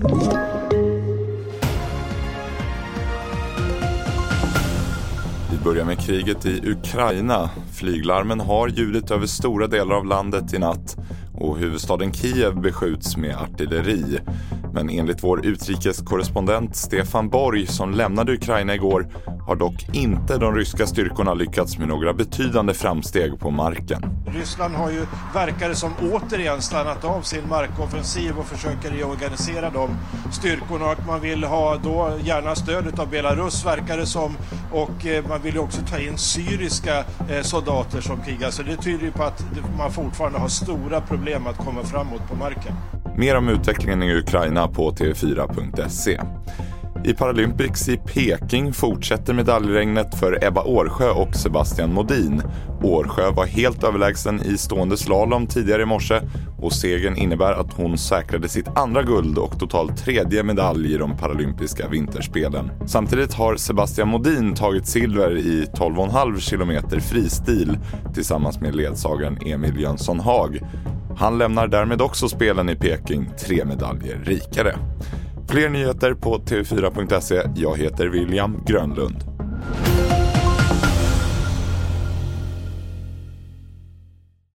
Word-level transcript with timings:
Vi 0.00 0.04
börjar 5.64 5.84
med 5.84 5.98
kriget 6.00 6.46
i 6.46 6.70
Ukraina. 6.70 7.50
Flyglarmen 7.72 8.40
har 8.40 8.68
ljudit 8.68 9.10
över 9.10 9.26
stora 9.26 9.66
delar 9.66 9.94
av 9.96 10.06
landet 10.06 10.54
i 10.54 10.58
natt 10.58 10.96
och 11.34 11.58
huvudstaden 11.58 12.12
Kiev 12.12 12.60
beskjuts 12.60 13.16
med 13.16 13.36
artilleri. 13.36 14.18
Men 14.72 14.90
enligt 14.90 15.24
vår 15.24 15.46
utrikeskorrespondent 15.46 16.76
Stefan 16.76 17.28
Borg 17.28 17.66
som 17.66 17.90
lämnade 17.90 18.32
Ukraina 18.32 18.74
igår 18.74 19.08
har 19.48 19.56
dock 19.56 19.86
inte 19.92 20.38
de 20.38 20.54
ryska 20.54 20.86
styrkorna 20.86 21.34
lyckats 21.34 21.78
med 21.78 21.88
några 21.88 22.12
betydande 22.12 22.74
framsteg 22.74 23.38
på 23.38 23.50
marken. 23.50 24.02
Ryssland 24.26 24.74
har 24.74 24.90
ju, 24.90 25.06
verkar 25.34 25.72
som, 25.72 25.92
återigen 26.12 26.62
stannat 26.62 27.04
av 27.04 27.22
sin 27.22 27.48
markoffensiv 27.48 28.38
och 28.38 28.46
försöker 28.46 28.90
reorganisera 28.90 29.70
de 29.70 29.90
styrkorna 30.32 30.90
och 30.90 31.06
man 31.06 31.20
vill 31.20 31.44
ha 31.44 31.76
då 31.76 32.12
gärna 32.24 32.54
stödet 32.54 32.98
av 32.98 33.10
Belarus 33.10 33.66
verkar 33.66 33.96
det 33.96 34.06
som 34.06 34.36
och 34.72 35.06
eh, 35.06 35.28
man 35.28 35.42
vill 35.42 35.54
ju 35.54 35.60
också 35.60 35.80
ta 35.90 35.98
in 35.98 36.18
syriska 36.18 36.98
eh, 37.30 37.42
soldater 37.42 38.00
som 38.00 38.20
krigar 38.22 38.50
så 38.50 38.62
det 38.62 38.76
tyder 38.76 39.04
ju 39.04 39.12
på 39.12 39.22
att 39.22 39.44
man 39.78 39.92
fortfarande 39.92 40.38
har 40.38 40.48
stora 40.48 41.00
problem 41.00 41.46
att 41.46 41.56
komma 41.56 41.82
framåt 41.82 42.28
på 42.28 42.36
marken. 42.36 42.72
Mer 43.16 43.36
om 43.36 43.48
utvecklingen 43.48 44.02
i 44.02 44.14
Ukraina 44.14 44.68
på 44.68 44.90
tv4.se. 44.90 46.20
I 47.04 47.14
Paralympics 47.14 47.88
i 47.88 47.96
Peking 47.96 48.72
fortsätter 48.72 49.34
medaljregnet 49.34 50.14
för 50.14 50.44
Ebba 50.44 50.62
Årsjö 50.62 51.10
och 51.10 51.34
Sebastian 51.34 51.92
Modin. 51.92 52.42
Årsjö 52.82 53.30
var 53.30 53.46
helt 53.46 53.84
överlägsen 53.84 54.42
i 54.42 54.58
stående 54.58 54.96
slalom 54.96 55.46
tidigare 55.46 55.82
i 55.82 55.86
morse 55.86 56.20
och 56.58 56.72
segern 56.72 57.16
innebär 57.16 57.52
att 57.52 57.72
hon 57.72 57.98
säkrade 57.98 58.48
sitt 58.48 58.68
andra 58.68 59.02
guld 59.02 59.38
och 59.38 59.58
totalt 59.58 60.04
tredje 60.04 60.42
medalj 60.42 60.94
i 60.94 60.96
de 60.96 61.16
paralympiska 61.16 61.88
vinterspelen. 61.88 62.70
Samtidigt 62.86 63.34
har 63.34 63.56
Sebastian 63.56 64.08
Modin 64.08 64.54
tagit 64.54 64.86
silver 64.86 65.36
i 65.36 65.64
12,5 65.64 66.50
km 66.50 67.00
fristil 67.00 67.78
tillsammans 68.14 68.60
med 68.60 68.76
ledsagaren 68.76 69.38
Emil 69.46 69.80
Jönsson 69.80 70.20
Haag. 70.20 70.60
Han 71.18 71.38
lämnar 71.38 71.68
därmed 71.68 72.02
också 72.02 72.28
spelen 72.28 72.68
i 72.68 72.76
Peking 72.76 73.30
tre 73.38 73.64
medaljer 73.64 74.20
rikare. 74.24 74.78
Fler 75.48 75.68
nyheter 75.68 76.14
på 76.14 76.38
tv4.se. 76.38 77.42
Jag 77.56 77.78
heter 77.78 78.06
William 78.06 78.64
Grönlund. 78.66 79.24